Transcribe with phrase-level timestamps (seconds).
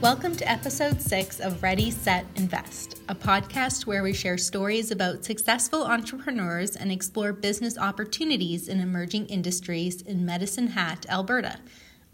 [0.00, 5.26] Welcome to episode six of Ready, Set, Invest, a podcast where we share stories about
[5.26, 11.60] successful entrepreneurs and explore business opportunities in emerging industries in Medicine Hat, Alberta.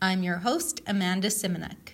[0.03, 1.93] I'm your host, Amanda Simonek.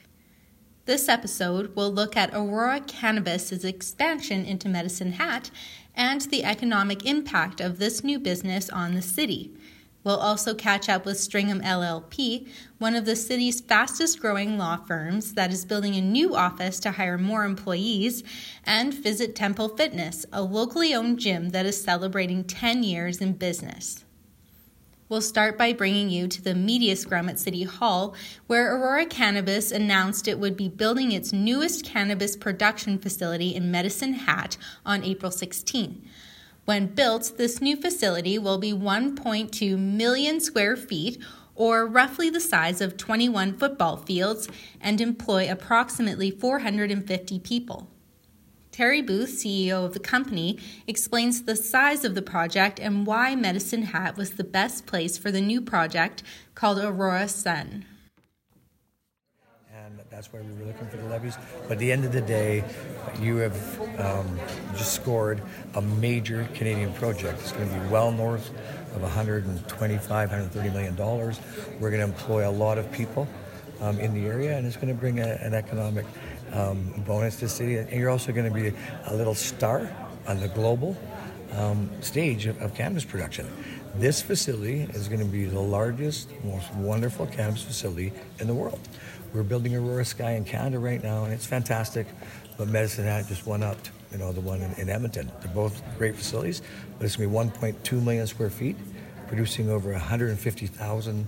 [0.87, 5.51] This episode will look at Aurora Cannabis's expansion into Medicine Hat
[5.95, 9.55] and the economic impact of this new business on the city.
[10.05, 12.49] We'll also catch up with Stringham LLP,
[12.79, 16.93] one of the city's fastest growing law firms that is building a new office to
[16.93, 18.25] hire more employees,
[18.65, 24.05] and visit Temple Fitness, a locally owned gym that is celebrating 10 years in business.
[25.09, 28.15] We'll start by bringing you to the media scrum at City Hall,
[28.47, 34.15] where Aurora Cannabis announced it would be building its newest cannabis production facility in Medicine
[34.15, 34.57] Hat
[34.87, 36.03] on April 16.
[36.65, 41.21] When built, this new facility will be 1.2 million square feet,
[41.57, 44.49] or roughly the size of 21 football fields,
[44.81, 47.89] and employ approximately 450 people.
[48.71, 53.83] Terry Booth, CEO of the company, explains the size of the project and why Medicine
[53.83, 56.23] Hat was the best place for the new project
[56.55, 57.85] called Aurora Sun
[60.23, 61.37] that's why we were looking for the levies.
[61.65, 62.63] But at the end of the day,
[63.21, 64.39] you have um,
[64.77, 65.43] just scored
[65.75, 67.41] a major Canadian project.
[67.41, 68.51] It's going to be well north
[68.95, 71.41] of 125, 130 million dollars.
[71.81, 73.27] We're going to employ a lot of people
[73.81, 76.07] um, in the area, and it's going to bring a, an economic
[76.53, 77.79] um, bonus to the city.
[77.79, 78.73] And you're also going to be
[79.07, 79.91] a little star
[80.29, 80.97] on the global
[81.57, 83.51] um, stage of, of cannabis production.
[83.97, 88.79] This facility is going to be the largest, most wonderful cannabis facility in the world.
[89.33, 92.07] We're building Aurora Sky in Canada right now, and it's fantastic.
[92.59, 93.79] But Medicine Hat just went up,
[94.11, 95.33] you know, the one in, in Edmonton.
[95.41, 96.61] They're both great facilities,
[96.99, 98.77] but it's going to be 1.2 million square feet,
[99.29, 101.27] producing over 150,000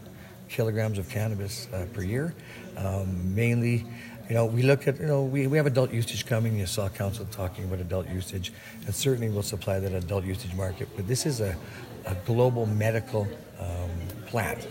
[0.51, 2.35] kilograms of cannabis uh, per year.
[2.77, 3.87] Um, mainly,
[4.29, 6.59] you know, we look at, you know, we, we have adult usage coming.
[6.59, 8.53] You saw council talking about adult usage,
[8.85, 10.91] and certainly we'll supply that adult usage market.
[10.95, 11.57] But this is a,
[12.05, 13.27] a global medical
[13.59, 13.91] um,
[14.27, 14.69] plant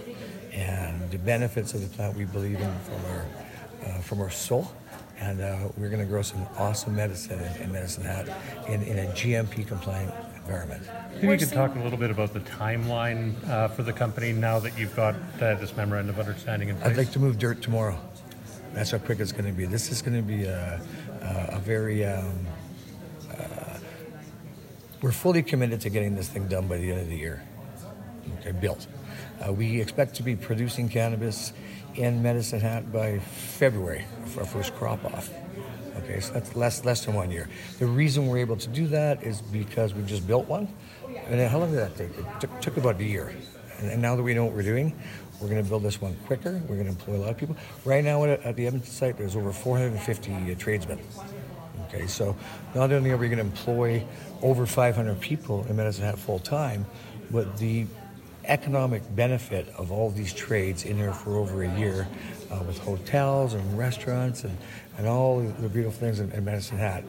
[0.53, 3.25] and the benefits of the plant we believe in from our
[3.85, 4.71] uh, from our soul.
[5.19, 8.27] And uh, we're going to grow some awesome medicine in, in Medicine Hat
[8.67, 10.83] in, in a GMP compliant environment.
[11.15, 14.59] Maybe you could talk a little bit about the timeline uh, for the company now
[14.59, 16.91] that you've got uh, this memorandum of understanding in place.
[16.91, 17.97] I'd like to move dirt tomorrow.
[18.73, 19.65] That's how quick it's going to be.
[19.65, 20.81] This is going to be a,
[21.21, 22.05] a, a very.
[22.05, 22.45] Um,
[23.31, 23.77] uh,
[25.01, 27.43] we're fully committed to getting this thing done by the end of the year.
[28.39, 28.87] Okay, built.
[29.45, 31.53] Uh, we expect to be producing cannabis
[31.95, 35.29] in Medicine Hat by February for our first crop off.
[35.97, 37.47] Okay, so that's less less than one year.
[37.79, 40.67] The reason we're able to do that is because we've just built one.
[41.27, 42.17] And how long did that take?
[42.17, 43.33] It took, took about a year.
[43.79, 44.93] And, and, now that we know what we're doing,
[45.39, 46.61] we're going to build this one quicker.
[46.67, 47.55] We're going to employ a lot of people.
[47.85, 50.99] Right now at, the Edmonton site, there's over 450 uh, tradesmen.
[51.87, 52.35] Okay, so
[52.73, 54.05] not only are we going to employ
[54.41, 56.85] over 500 people in Medicine Hat full time,
[57.31, 57.85] but the
[58.45, 62.07] economic benefit of all these trades in there for over a year
[62.51, 64.57] uh, with hotels and restaurants and,
[64.97, 67.03] and all the beautiful things in, in Medicine Hat.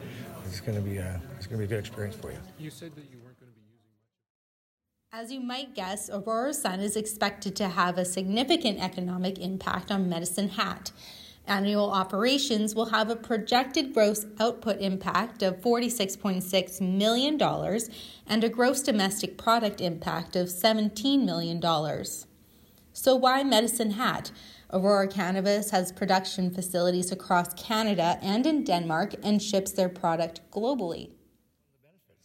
[0.47, 2.37] It's going to be a it's going to be a good experience for you.
[2.57, 3.89] You said that you weren't going to be using
[5.11, 5.23] much.
[5.23, 10.07] As you might guess, Aurora Sun is expected to have a significant economic impact on
[10.07, 10.91] Medicine Hat.
[11.47, 17.39] Annual operations will have a projected gross output impact of $46.6 million
[18.27, 21.61] and a gross domestic product impact of $17 million.
[22.93, 24.31] So, why Medicine Hat?
[24.73, 31.11] Aurora Cannabis has production facilities across Canada and in Denmark and ships their product globally.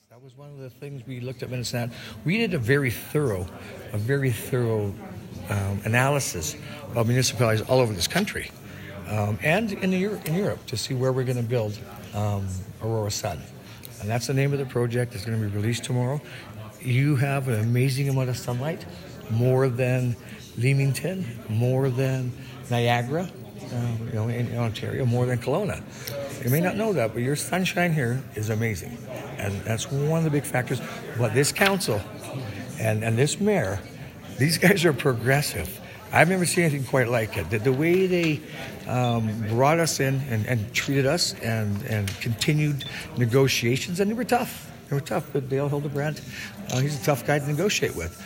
[0.09, 1.99] That was one of the things we looked at Medicine Hat.
[2.25, 3.47] We did a very thorough,
[3.93, 4.95] a very thorough
[5.51, 6.57] um, analysis
[6.95, 8.51] of municipalities all over this country
[9.11, 11.79] um, and in, the, in Europe to see where we're going to build
[12.15, 12.47] um,
[12.83, 13.43] Aurora Sun.
[14.01, 15.15] And that's the name of the project.
[15.15, 16.21] It's going to be released tomorrow.
[16.81, 18.87] You have an amazing amount of sunlight,
[19.31, 20.17] more than
[20.57, 22.33] Leamington, more than
[22.71, 23.29] Niagara,
[23.75, 25.83] um, you know, in, Ontario, more than Kelowna.
[26.45, 28.97] You may not know that, but your sunshine here is amazing.
[29.39, 30.81] And that's one of the big factors.
[31.19, 32.01] But this council
[32.79, 33.81] and, and this mayor,
[34.39, 35.81] these guys are progressive
[36.13, 37.51] I've never seen anything quite like it.
[37.51, 38.41] The, the way they
[38.89, 42.85] um, brought us in and, and, treated us and, and continued
[43.17, 44.71] negotiations, and they were tough.
[44.89, 46.21] They were tough, but Dale Hildebrandt,
[46.73, 48.21] uh, he's a tough guy to negotiate with.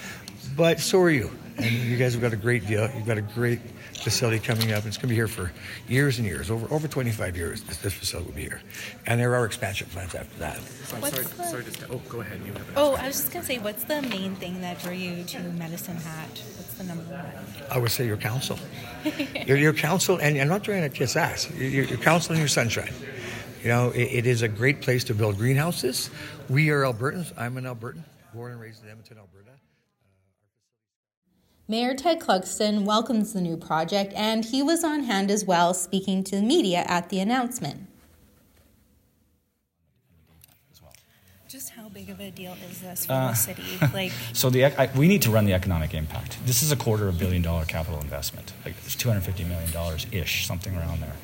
[0.56, 1.30] but so are you.
[1.56, 2.90] And you guys have got a great deal.
[2.94, 3.60] You've got a great
[4.02, 4.84] facility coming up.
[4.86, 5.52] It's going to be here for
[5.88, 7.62] years and years, over over 25 years.
[7.62, 8.60] This, this facility will be here,
[9.06, 10.56] and there are expansion plans after that.
[10.56, 12.40] I'm What's sorry, the- sorry to, oh, go ahead.
[12.44, 14.92] You have an Oh, I was just gonna say, what's the main thing that drew
[14.92, 16.28] you to Medicine Hat?
[16.56, 17.24] What's the number one?
[17.70, 18.58] I would say your council.
[19.46, 21.48] your, your council, and I'm not trying to kiss ass.
[21.52, 22.92] Your, your council and your sunshine.
[23.62, 26.10] You know, it, it is a great place to build greenhouses.
[26.50, 27.32] We are Albertans.
[27.38, 28.02] I'm an Albertan,
[28.34, 29.53] born and raised in Edmonton, Alberta.
[31.66, 36.22] Mayor Ted Clugston welcomes the new project, and he was on hand as well, speaking
[36.24, 37.88] to the media at the announcement.
[41.48, 43.62] Just how big of a deal is this for the city?
[43.94, 46.36] Like, So the I, we need to run the economic impact.
[46.44, 48.52] This is a quarter of a billion dollar capital investment.
[48.64, 51.14] Like it's 250 million dollars ish, something around there,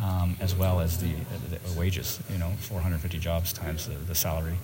[0.00, 1.12] um, as well as the,
[1.50, 2.18] the, the wages.
[2.32, 4.56] You know, 450 jobs times the, the salary,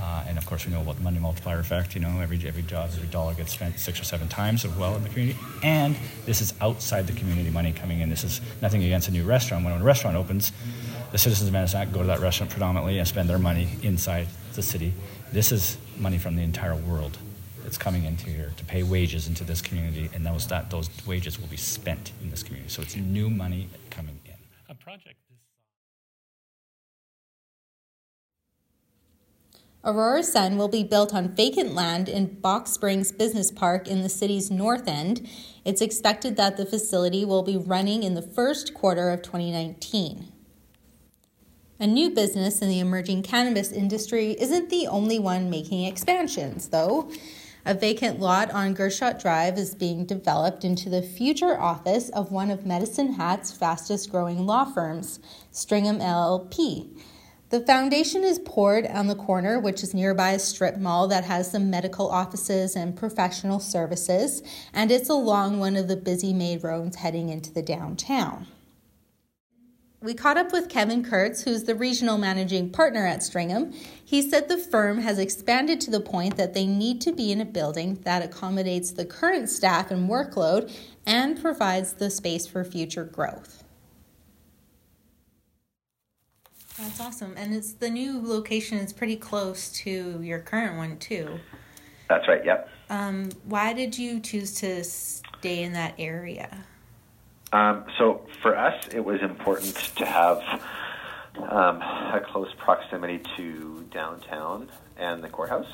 [0.00, 1.94] uh, and of course we know about the money multiplier effect.
[1.94, 4.96] You know, every every job, every dollar gets spent six or seven times as well
[4.96, 5.38] in the community.
[5.62, 8.08] And this is outside the community money coming in.
[8.08, 9.64] This is nothing against a new restaurant.
[9.64, 10.52] When a restaurant opens,
[11.12, 14.62] the citizens of Hat go to that restaurant predominantly and spend their money inside the
[14.62, 14.92] city.
[15.32, 17.18] This is money from the entire world
[17.62, 21.38] that's coming into here to pay wages into this community, and those that those wages
[21.38, 22.70] will be spent in this community.
[22.72, 24.34] So it's new money coming in.
[24.68, 25.16] A project
[29.82, 34.10] Aurora Sun will be built on vacant land in Box Springs Business Park in the
[34.10, 35.26] city's north end.
[35.64, 40.30] It's expected that the facility will be running in the first quarter of 2019.
[41.78, 47.10] A new business in the emerging cannabis industry isn't the only one making expansions, though.
[47.64, 52.50] A vacant lot on Gershaw Drive is being developed into the future office of one
[52.50, 57.00] of Medicine Hat's fastest growing law firms, Stringham LLP.
[57.50, 61.50] The foundation is poured on the corner, which is nearby a strip mall that has
[61.50, 64.40] some medical offices and professional services,
[64.72, 68.46] and it's along one of the busy main roads heading into the downtown.
[70.00, 73.74] We caught up with Kevin Kurtz, who's the regional managing partner at Stringham.
[74.02, 77.40] He said the firm has expanded to the point that they need to be in
[77.40, 80.72] a building that accommodates the current staff and workload
[81.04, 83.64] and provides the space for future growth.
[86.80, 87.34] That's awesome.
[87.36, 91.38] And it's the new location is pretty close to your current one too.
[92.08, 92.44] That's right.
[92.44, 92.68] Yep.
[92.88, 96.64] Um, why did you choose to stay in that area?
[97.52, 100.38] Um, so for us, it was important to have
[101.36, 105.70] um, a close proximity to downtown and the courthouse.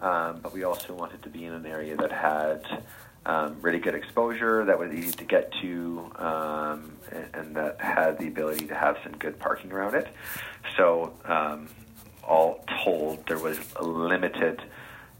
[0.00, 2.84] Um, but we also wanted to be in an area that had
[3.28, 8.18] um, really good exposure, that was easy to get to, um, and, and that had
[8.18, 10.08] the ability to have some good parking around it.
[10.78, 11.68] So, um,
[12.26, 14.62] all told, there was a limited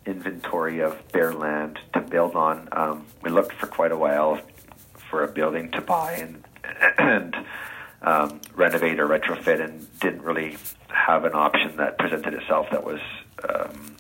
[0.07, 2.69] inventory of bare land to build on.
[2.73, 4.41] Um, we looked for quite a while
[5.11, 6.45] for a building to buy and
[6.99, 7.37] and
[8.01, 10.57] um, renovate or retrofit, and didn't really
[10.89, 13.01] have an option that presented itself that was
[13.49, 13.97] um,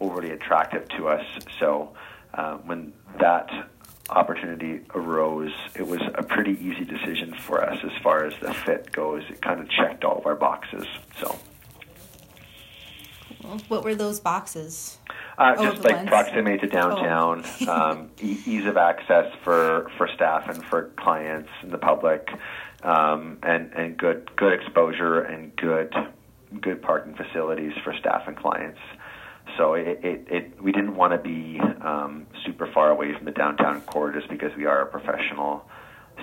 [0.00, 1.24] overly attractive to us.
[1.58, 1.94] So
[2.34, 3.48] uh, when that
[4.08, 8.92] opportunity arose, it was a pretty easy decision for us as far as the fit
[8.92, 9.22] goes.
[9.30, 10.86] It kind of checked all of our boxes.
[11.20, 11.38] So.
[13.68, 14.98] What were those boxes?
[15.36, 20.48] Uh, Oh, just like proximity to downtown, um, e- ease of access for, for staff
[20.48, 22.28] and for clients and the public,
[22.82, 25.92] um, and and good good exposure and good
[26.60, 28.78] good parking facilities for staff and clients.
[29.56, 33.32] So it, it, it we didn't want to be um, super far away from the
[33.32, 35.64] downtown core just because we are a professional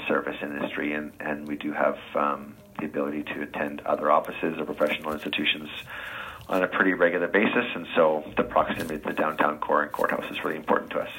[0.08, 4.66] service industry and, and we do have um, the ability to attend other offices or
[4.66, 5.70] professional institutions
[6.48, 10.26] on a pretty regular basis, and so the proximity to the downtown core and courthouse
[10.32, 11.10] is really important to us.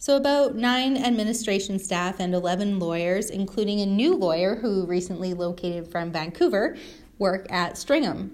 [0.00, 5.90] So, about nine administration staff and 11 lawyers, including a new lawyer who recently located
[5.90, 6.76] from Vancouver,
[7.18, 8.30] work at Stringham.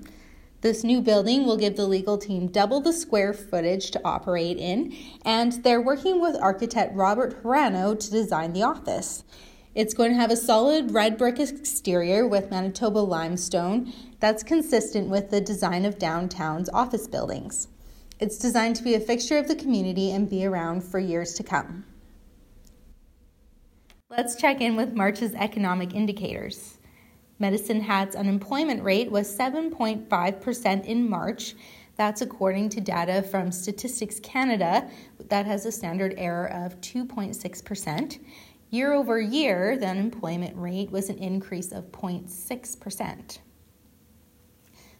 [0.64, 4.96] This new building will give the legal team double the square footage to operate in,
[5.22, 9.24] and they're working with architect Robert Hirano to design the office.
[9.74, 15.28] It's going to have a solid red brick exterior with Manitoba limestone that's consistent with
[15.28, 17.68] the design of downtown's office buildings.
[18.18, 21.42] It's designed to be a fixture of the community and be around for years to
[21.42, 21.84] come.
[24.08, 26.73] Let's check in with March's economic indicators.
[27.38, 31.54] Medicine Hat's unemployment rate was 7.5% in March.
[31.96, 34.88] That's according to data from Statistics Canada
[35.28, 38.18] that has a standard error of 2.6%.
[38.70, 43.38] Year over year, the unemployment rate was an increase of 0.6%.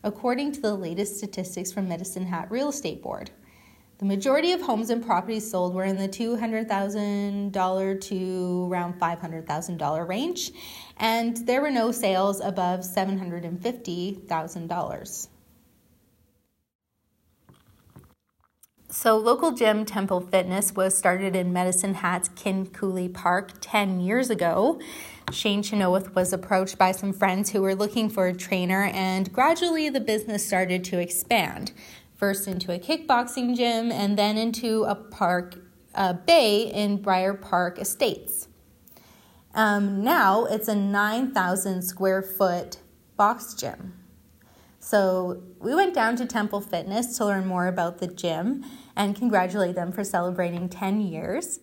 [0.06, 3.32] according to the latest statistics from Medicine Hat Real Estate Board.
[3.98, 10.52] The majority of homes and properties sold were in the $200,000 to around $500,000 range,
[10.98, 15.28] and there were no sales above $750,000.
[18.90, 24.30] So, local gym Temple Fitness was started in Medicine Hat's Kin Coulee Park 10 years
[24.30, 24.80] ago.
[25.32, 29.90] Shane Chenoweth was approached by some friends who were looking for a trainer, and gradually
[29.90, 31.72] the business started to expand.
[32.16, 35.58] First into a kickboxing gym, and then into a park
[35.96, 38.48] a bay in Briar Park Estates.
[39.54, 42.78] Um, now it's a 9,000 square foot
[43.18, 43.94] box gym.
[44.86, 48.64] So we went down to Temple Fitness to learn more about the gym
[48.96, 51.60] and congratulate them for celebrating 10 years.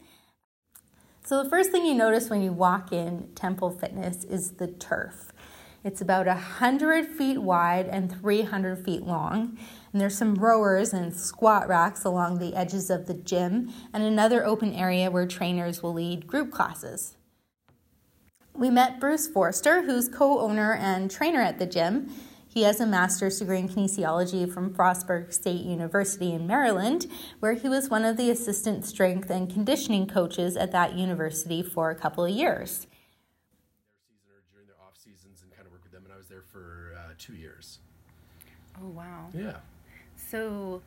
[1.22, 5.30] So the first thing you notice when you walk in Temple Fitness is the turf.
[5.84, 9.56] It's about 100 feet wide and 300 feet long.
[9.92, 14.44] And there's some rowers and squat racks along the edges of the gym, and another
[14.44, 17.14] open area where trainers will lead group classes.
[18.52, 22.10] We met Bruce Forster, who's co owner and trainer at the gym,
[22.52, 27.06] he has a master's degree in kinesiology from Frostburg State University in Maryland,
[27.40, 31.90] where he was one of the assistant strength and conditioning coaches at that university for
[31.90, 32.86] a couple of years.
[32.86, 36.18] Their season or during their off seasons and kind of work with them, and I
[36.18, 37.78] was there for uh, two years.
[38.78, 39.28] Oh wow!
[39.32, 39.56] Yeah.
[40.14, 40.82] So,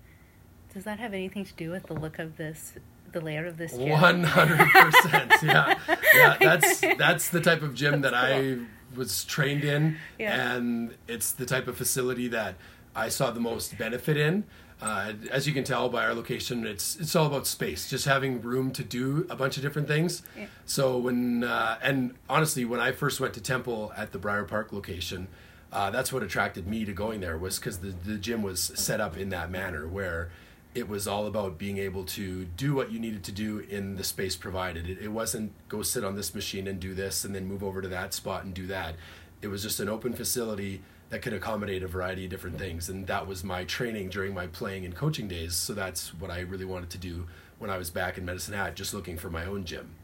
[0.72, 2.74] does that have anything to do with the look of this
[3.16, 3.90] the layout of this gym.
[3.90, 5.32] One hundred percent.
[5.44, 5.78] Yeah,
[6.14, 6.38] yeah.
[6.40, 8.20] That's that's the type of gym that cool.
[8.20, 8.58] I
[8.96, 10.56] was trained in, yeah.
[10.56, 12.56] and it's the type of facility that
[12.96, 14.44] I saw the most benefit in.
[14.82, 18.42] Uh, as you can tell by our location, it's it's all about space, just having
[18.42, 20.22] room to do a bunch of different things.
[20.38, 20.48] Yeah.
[20.66, 24.74] So when uh, and honestly, when I first went to Temple at the Briar Park
[24.74, 25.28] location,
[25.72, 29.00] uh, that's what attracted me to going there was because the the gym was set
[29.00, 30.30] up in that manner where
[30.76, 34.04] it was all about being able to do what you needed to do in the
[34.04, 34.90] space provided.
[34.90, 37.82] It, it, wasn't go sit on this machine and do this and then move over
[37.82, 38.96] to that spot and do that.
[39.42, 42.90] It was just an open facility that could accommodate a variety of different things.
[42.90, 45.56] And that was my training during my playing and coaching days.
[45.56, 47.26] So that's what I really wanted to do
[47.58, 49.96] when I was back in Medicine Hat, just looking for my own gym.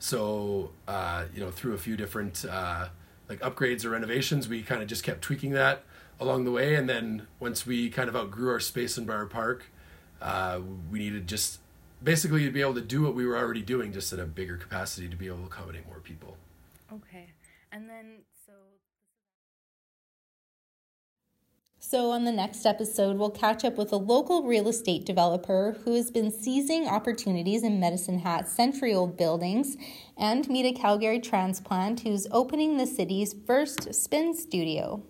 [0.00, 2.88] So, uh, you know, through a few different uh,
[3.28, 5.84] like upgrades or renovations, we kind of just kept tweaking that
[6.18, 6.74] along the way.
[6.74, 9.66] And then once we kind of outgrew our space in Briar Park,
[10.20, 10.60] uh,
[10.90, 11.60] we needed just
[12.02, 14.56] basically to be able to do what we were already doing, just at a bigger
[14.56, 16.36] capacity to be able to accommodate more people.
[16.92, 17.26] Okay,
[17.72, 18.52] and then so.
[21.80, 25.94] So, on the next episode, we'll catch up with a local real estate developer who
[25.94, 29.76] has been seizing opportunities in Medicine Hat's century old buildings
[30.16, 35.02] and meet a Calgary transplant who's opening the city's first spin studio.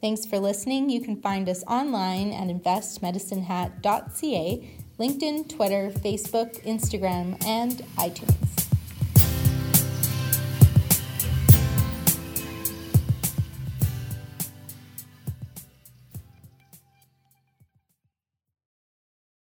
[0.00, 0.88] Thanks for listening.
[0.88, 8.49] You can find us online at investmedicinehat.ca, LinkedIn, Twitter, Facebook, Instagram, and iTunes.